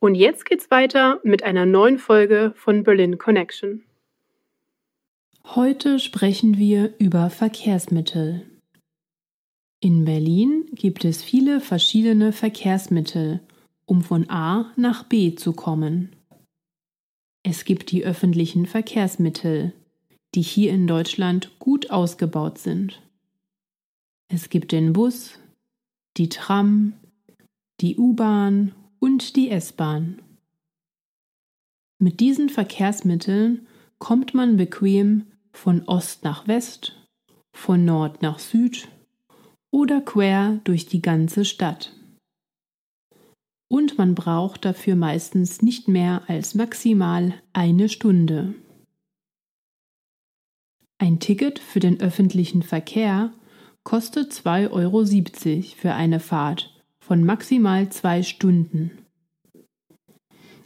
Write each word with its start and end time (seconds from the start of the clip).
Und 0.00 0.14
jetzt 0.14 0.44
geht's 0.44 0.70
weiter 0.70 1.20
mit 1.24 1.42
einer 1.42 1.66
neuen 1.66 1.98
Folge 1.98 2.52
von 2.56 2.82
Berlin 2.82 3.18
Connection. 3.18 3.82
Heute 5.44 5.98
sprechen 5.98 6.58
wir 6.58 6.94
über 6.98 7.30
Verkehrsmittel. 7.30 8.46
In 9.80 10.04
Berlin 10.04 10.66
gibt 10.72 11.04
es 11.04 11.22
viele 11.22 11.60
verschiedene 11.60 12.32
Verkehrsmittel, 12.32 13.40
um 13.84 14.02
von 14.02 14.30
A 14.30 14.72
nach 14.76 15.04
B 15.04 15.34
zu 15.34 15.52
kommen. 15.52 16.16
Es 17.42 17.66
gibt 17.66 17.90
die 17.90 18.04
öffentlichen 18.04 18.64
Verkehrsmittel, 18.64 19.74
die 20.34 20.40
hier 20.40 20.72
in 20.72 20.86
Deutschland 20.86 21.58
gut 21.58 21.90
ausgebaut 21.90 22.58
sind. 22.58 23.02
Es 24.28 24.48
gibt 24.48 24.72
den 24.72 24.94
Bus, 24.94 25.38
die 26.16 26.30
Tram, 26.30 26.94
die 27.82 27.98
U-Bahn 27.98 28.74
und 29.04 29.36
die 29.36 29.50
S-Bahn. 29.50 30.22
Mit 31.98 32.20
diesen 32.20 32.48
Verkehrsmitteln 32.48 33.66
kommt 33.98 34.32
man 34.32 34.56
bequem 34.56 35.26
von 35.52 35.86
Ost 35.86 36.24
nach 36.24 36.48
West, 36.48 37.06
von 37.54 37.84
Nord 37.84 38.22
nach 38.22 38.38
Süd 38.38 38.88
oder 39.70 40.00
quer 40.00 40.58
durch 40.64 40.86
die 40.86 41.02
ganze 41.02 41.44
Stadt. 41.44 41.92
Und 43.68 43.98
man 43.98 44.14
braucht 44.14 44.64
dafür 44.64 44.96
meistens 44.96 45.60
nicht 45.60 45.86
mehr 45.86 46.22
als 46.26 46.54
maximal 46.54 47.34
eine 47.52 47.90
Stunde. 47.90 48.54
Ein 50.96 51.20
Ticket 51.20 51.58
für 51.58 51.80
den 51.80 52.00
öffentlichen 52.00 52.62
Verkehr 52.62 53.34
kostet 53.82 54.32
2,70 54.32 54.70
Euro 54.70 55.76
für 55.76 55.92
eine 55.92 56.20
Fahrt 56.20 56.73
von 57.06 57.22
maximal 57.22 57.90
zwei 57.90 58.22
Stunden. 58.22 58.90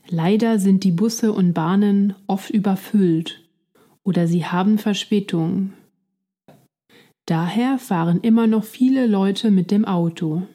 Leider 0.08 0.60
sind 0.60 0.84
die 0.84 0.92
Busse 0.92 1.32
und 1.32 1.52
Bahnen 1.52 2.14
oft 2.28 2.50
überfüllt 2.50 3.44
oder 4.04 4.28
sie 4.28 4.46
haben 4.46 4.78
Verspätung. 4.78 5.72
Daher 7.26 7.78
fahren 7.78 8.20
immer 8.20 8.46
noch 8.46 8.62
viele 8.62 9.08
Leute 9.08 9.50
mit 9.50 9.72
dem 9.72 9.84
Auto. 9.84 10.46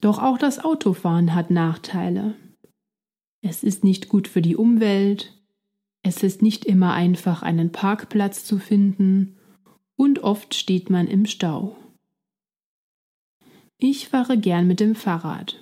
Doch 0.00 0.22
auch 0.22 0.38
das 0.38 0.64
Autofahren 0.64 1.34
hat 1.34 1.50
Nachteile. 1.50 2.36
Es 3.42 3.64
ist 3.64 3.82
nicht 3.82 4.08
gut 4.08 4.28
für 4.28 4.40
die 4.40 4.56
Umwelt, 4.56 5.36
es 6.04 6.22
ist 6.22 6.42
nicht 6.42 6.64
immer 6.64 6.92
einfach 6.92 7.42
einen 7.42 7.72
Parkplatz 7.72 8.44
zu 8.44 8.58
finden 8.58 9.36
und 9.96 10.20
oft 10.20 10.54
steht 10.54 10.90
man 10.90 11.08
im 11.08 11.26
Stau. 11.26 11.76
Ich 13.78 14.08
fahre 14.08 14.38
gern 14.38 14.66
mit 14.66 14.80
dem 14.80 14.94
Fahrrad. 14.94 15.58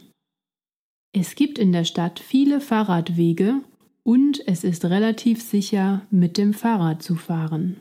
Es 1.13 1.35
gibt 1.35 1.59
in 1.59 1.73
der 1.73 1.85
Stadt 1.85 2.21
viele 2.21 2.61
Fahrradwege 2.61 3.61
und 4.05 4.47
es 4.47 4.63
ist 4.63 4.85
relativ 4.85 5.43
sicher, 5.43 6.03
mit 6.11 6.39
dem 6.39 6.55
Fahrrad 6.55 7.03
zu 7.03 7.17
fahren. 7.17 7.77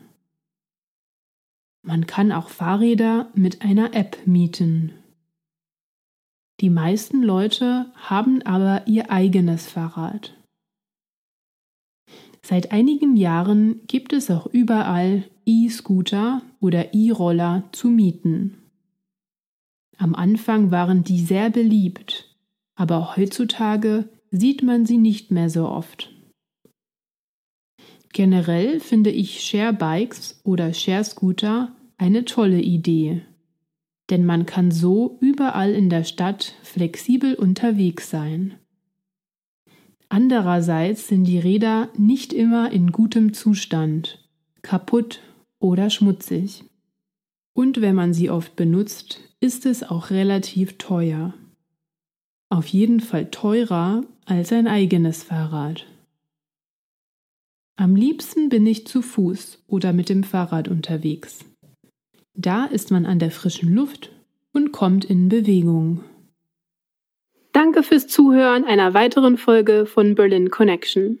Man 1.86 2.06
kann 2.06 2.32
auch 2.32 2.48
Fahrräder 2.48 3.30
mit 3.34 3.62
einer 3.62 3.94
App 3.94 4.26
mieten. 4.26 4.92
Die 6.60 6.70
meisten 6.70 7.22
Leute 7.22 7.92
haben 7.94 8.42
aber 8.42 8.88
ihr 8.88 9.12
eigenes 9.12 9.68
Fahrrad. 9.68 10.36
Seit 12.42 12.72
einigen 12.72 13.16
Jahren 13.16 13.86
gibt 13.86 14.12
es 14.12 14.30
auch 14.30 14.46
überall 14.46 15.24
E-Scooter 15.46 16.42
oder 16.60 16.92
E-Roller 16.92 17.64
zu 17.72 17.88
mieten. 17.88 18.63
Am 19.98 20.14
Anfang 20.14 20.70
waren 20.70 21.04
die 21.04 21.20
sehr 21.20 21.50
beliebt, 21.50 22.36
aber 22.74 23.16
heutzutage 23.16 24.08
sieht 24.30 24.62
man 24.62 24.86
sie 24.86 24.98
nicht 24.98 25.30
mehr 25.30 25.48
so 25.48 25.68
oft. 25.68 26.10
Generell 28.12 28.80
finde 28.80 29.10
ich 29.10 29.40
Share-Bikes 29.40 30.40
oder 30.44 30.72
Share-Scooter 30.72 31.74
eine 31.96 32.24
tolle 32.24 32.60
Idee, 32.60 33.22
denn 34.10 34.24
man 34.24 34.46
kann 34.46 34.70
so 34.70 35.18
überall 35.20 35.72
in 35.72 35.90
der 35.90 36.04
Stadt 36.04 36.54
flexibel 36.62 37.34
unterwegs 37.34 38.10
sein. 38.10 38.54
Andererseits 40.08 41.08
sind 41.08 41.24
die 41.24 41.38
Räder 41.38 41.88
nicht 41.96 42.32
immer 42.32 42.70
in 42.70 42.92
gutem 42.92 43.32
Zustand, 43.32 44.28
kaputt 44.62 45.20
oder 45.58 45.90
schmutzig. 45.90 46.64
Und 47.54 47.80
wenn 47.80 47.94
man 47.94 48.12
sie 48.12 48.30
oft 48.30 48.56
benutzt, 48.56 49.20
ist 49.40 49.64
es 49.64 49.82
auch 49.82 50.10
relativ 50.10 50.76
teuer. 50.76 51.34
Auf 52.50 52.66
jeden 52.66 53.00
Fall 53.00 53.30
teurer 53.30 54.04
als 54.26 54.52
ein 54.52 54.66
eigenes 54.66 55.22
Fahrrad. 55.22 55.86
Am 57.76 57.96
liebsten 57.96 58.48
bin 58.48 58.66
ich 58.66 58.86
zu 58.86 59.02
Fuß 59.02 59.64
oder 59.66 59.92
mit 59.92 60.08
dem 60.08 60.22
Fahrrad 60.22 60.68
unterwegs. 60.68 61.44
Da 62.34 62.66
ist 62.66 62.90
man 62.90 63.06
an 63.06 63.18
der 63.18 63.30
frischen 63.30 63.74
Luft 63.74 64.10
und 64.52 64.72
kommt 64.72 65.04
in 65.04 65.28
Bewegung. 65.28 66.04
Danke 67.52 67.84
fürs 67.84 68.08
Zuhören 68.08 68.64
einer 68.64 68.94
weiteren 68.94 69.38
Folge 69.38 69.86
von 69.86 70.14
Berlin 70.16 70.50
Connection. 70.50 71.20